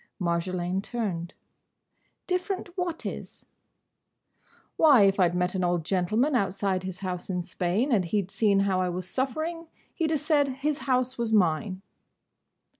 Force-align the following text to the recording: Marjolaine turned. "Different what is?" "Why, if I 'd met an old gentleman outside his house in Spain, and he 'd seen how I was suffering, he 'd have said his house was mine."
Marjolaine 0.19 0.81
turned. 0.81 1.35
"Different 2.25 2.75
what 2.75 3.05
is?" 3.05 3.45
"Why, 4.75 5.03
if 5.03 5.19
I 5.19 5.29
'd 5.29 5.35
met 5.35 5.53
an 5.53 5.63
old 5.63 5.85
gentleman 5.85 6.35
outside 6.35 6.81
his 6.81 7.01
house 7.01 7.29
in 7.29 7.43
Spain, 7.43 7.91
and 7.91 8.05
he 8.05 8.23
'd 8.23 8.31
seen 8.31 8.61
how 8.61 8.81
I 8.81 8.89
was 8.89 9.07
suffering, 9.07 9.67
he 9.93 10.07
'd 10.07 10.09
have 10.09 10.19
said 10.19 10.47
his 10.47 10.79
house 10.89 11.19
was 11.19 11.31
mine." 11.31 11.83